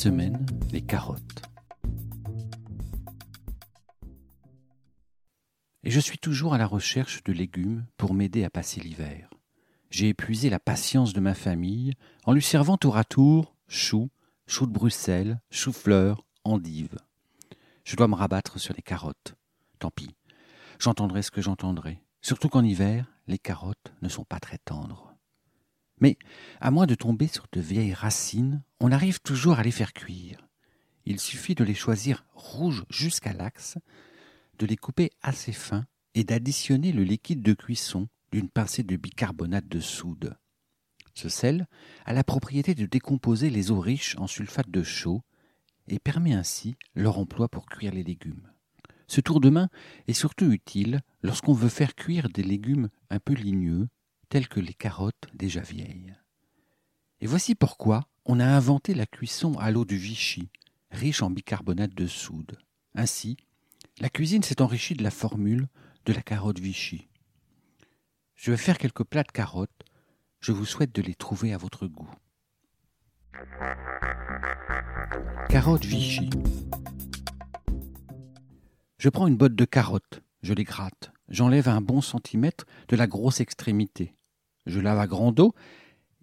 [0.00, 1.42] Semaine, les carottes.
[5.84, 9.28] Et je suis toujours à la recherche de légumes pour m'aider à passer l'hiver.
[9.90, 11.92] J'ai épuisé la patience de ma famille
[12.24, 14.08] en lui servant tour à tour choux,
[14.46, 16.96] choux de Bruxelles, choux-fleurs, endives.
[17.84, 19.34] Je dois me rabattre sur les carottes.
[19.80, 20.16] Tant pis,
[20.78, 22.02] j'entendrai ce que j'entendrai.
[22.22, 25.09] Surtout qu'en hiver, les carottes ne sont pas très tendres.
[26.00, 26.16] Mais,
[26.60, 30.48] à moins de tomber sur de vieilles racines, on arrive toujours à les faire cuire.
[31.04, 33.78] Il suffit de les choisir rouges jusqu'à l'axe,
[34.58, 39.68] de les couper assez fins et d'additionner le liquide de cuisson d'une pincée de bicarbonate
[39.68, 40.36] de soude.
[41.14, 41.66] Ce sel
[42.04, 45.22] a la propriété de décomposer les eaux riches en sulfate de chaux
[45.88, 48.50] et permet ainsi leur emploi pour cuire les légumes.
[49.06, 49.68] Ce tour de main
[50.06, 53.88] est surtout utile lorsqu'on veut faire cuire des légumes un peu ligneux
[54.30, 56.14] telles que les carottes déjà vieilles.
[57.20, 60.48] Et voici pourquoi on a inventé la cuisson à l'eau de Vichy,
[60.90, 62.56] riche en bicarbonate de soude.
[62.94, 63.36] Ainsi,
[63.98, 65.68] la cuisine s'est enrichie de la formule
[66.06, 67.08] de la carotte Vichy.
[68.36, 69.84] Je vais faire quelques plats de carottes,
[70.40, 72.10] je vous souhaite de les trouver à votre goût.
[75.48, 76.30] Carottes Vichy.
[78.98, 83.06] Je prends une botte de carottes, je les gratte, j'enlève un bon centimètre de la
[83.06, 84.14] grosse extrémité.
[84.66, 85.54] Je lave à grande eau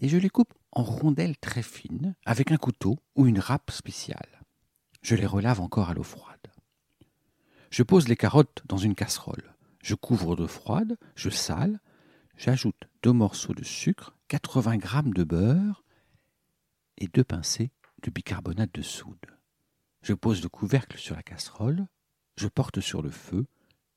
[0.00, 4.42] et je les coupe en rondelles très fines avec un couteau ou une râpe spéciale.
[5.02, 6.38] Je les relave encore à l'eau froide.
[7.70, 9.54] Je pose les carottes dans une casserole.
[9.82, 11.80] Je couvre d'eau froide, je sale,
[12.36, 15.84] j'ajoute deux morceaux de sucre, 80 g de beurre
[16.96, 17.70] et deux pincées
[18.02, 19.26] de bicarbonate de soude.
[20.02, 21.86] Je pose le couvercle sur la casserole,
[22.36, 23.46] je porte sur le feu,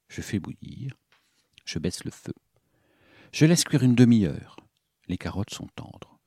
[0.09, 0.93] je fais bouillir,
[1.65, 2.33] je baisse le feu.
[3.31, 4.57] Je laisse cuire une demi-heure.
[5.07, 6.19] Les carottes sont tendres.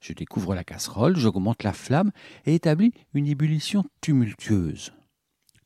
[0.00, 2.12] Je découvre la casserole, j'augmente la flamme
[2.44, 4.92] et établis une ébullition tumultueuse.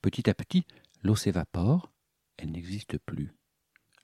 [0.00, 0.64] Petit à petit,
[1.02, 1.92] l'eau s'évapore,
[2.38, 3.32] elle n'existe plus.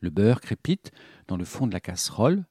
[0.01, 0.93] Le beurre crépite
[1.27, 2.45] dans le fond de la casserole,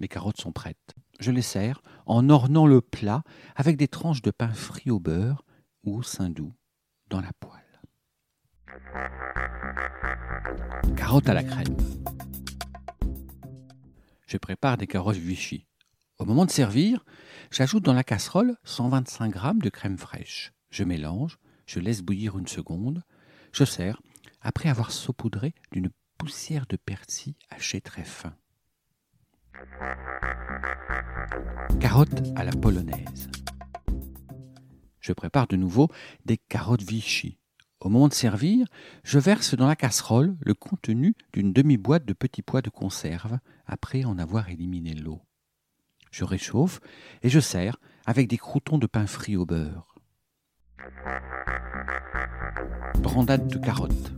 [0.00, 0.94] les carottes sont prêtes.
[1.20, 3.22] Je les sers en ornant le plat
[3.54, 5.44] avec des tranches de pain frit au beurre
[5.84, 6.54] ou au sein doux
[7.08, 7.60] dans la poêle.
[10.96, 11.76] Carottes à la crème
[14.30, 15.66] je prépare des carottes Vichy.
[16.18, 17.04] Au moment de servir,
[17.50, 20.52] j'ajoute dans la casserole 125 g de crème fraîche.
[20.70, 23.02] Je mélange, je laisse bouillir une seconde,
[23.52, 24.00] je sers
[24.40, 28.36] après avoir saupoudré d'une poussière de persil haché très fin.
[31.80, 33.28] Carottes à la polonaise.
[35.00, 35.88] Je prépare de nouveau
[36.24, 37.40] des carottes Vichy.
[37.80, 38.66] Au moment de servir,
[39.02, 43.38] je verse dans la casserole le contenu d'une demi-boîte de petits pois de conserve
[43.70, 45.22] après en avoir éliminé l'eau.
[46.10, 46.80] Je réchauffe
[47.22, 49.94] et je sers avec des croutons de pain frit au beurre.
[52.98, 54.12] Brandade de carottes.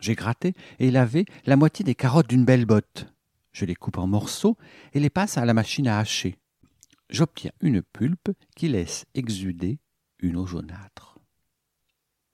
[0.00, 3.12] J'ai gratté et lavé la moitié des carottes d'une belle botte.
[3.52, 4.56] Je les coupe en morceaux
[4.92, 6.38] et les passe à la machine à hacher.
[7.10, 9.78] J'obtiens une pulpe qui laisse exuder
[10.20, 11.18] une eau jaunâtre.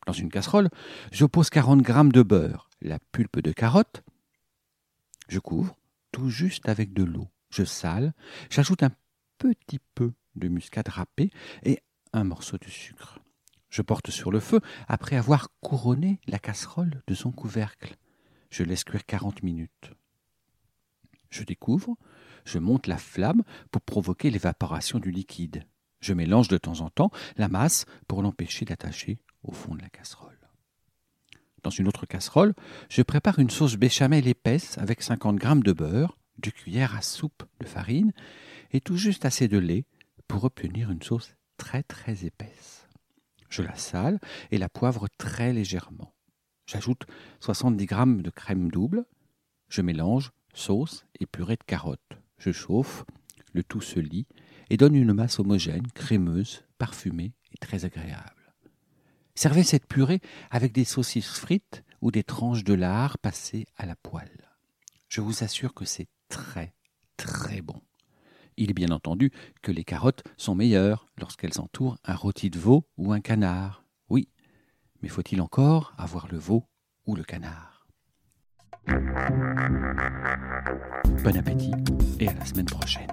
[0.06, 0.68] Dans une casserole,
[1.10, 4.02] j'oppose 40 g de beurre, la pulpe de carotte.
[5.28, 5.76] Je couvre
[6.10, 7.28] tout juste avec de l'eau.
[7.50, 8.14] Je sale,
[8.50, 8.92] j'ajoute un
[9.38, 11.30] petit peu de muscade râpée
[11.64, 11.80] et
[12.12, 13.18] un morceau de sucre.
[13.70, 17.96] Je porte sur le feu après avoir couronné la casserole de son couvercle.
[18.50, 19.92] Je laisse cuire 40 minutes.
[21.30, 21.96] Je découvre,
[22.44, 25.64] je monte la flamme pour provoquer l'évaporation du liquide.
[26.00, 29.88] Je mélange de temps en temps la masse pour l'empêcher d'attacher au fond de la
[29.88, 30.31] casserole.
[31.62, 32.54] Dans une autre casserole,
[32.88, 37.44] je prépare une sauce béchamel épaisse avec 50 g de beurre, deux cuillères à soupe
[37.60, 38.12] de farine
[38.72, 39.84] et tout juste assez de lait
[40.26, 42.88] pour obtenir une sauce très très épaisse.
[43.48, 44.18] Je la sale
[44.50, 46.12] et la poivre très légèrement.
[46.66, 47.04] J'ajoute
[47.40, 49.04] 70 g de crème double.
[49.68, 52.00] Je mélange sauce et purée de carottes.
[52.38, 53.04] Je chauffe,
[53.52, 54.26] le tout se lie
[54.70, 58.41] et donne une masse homogène, crémeuse, parfumée et très agréable.
[59.42, 60.20] Servez cette purée
[60.52, 64.48] avec des saucisses frites ou des tranches de lard passées à la poêle.
[65.08, 66.74] Je vous assure que c'est très,
[67.16, 67.82] très bon.
[68.56, 72.86] Il est bien entendu que les carottes sont meilleures lorsqu'elles entourent un rôti de veau
[72.96, 73.84] ou un canard.
[74.08, 74.28] Oui,
[75.02, 76.68] mais faut-il encore avoir le veau
[77.06, 77.88] ou le canard?
[81.24, 81.72] Bon appétit
[82.20, 83.10] et à la semaine prochaine.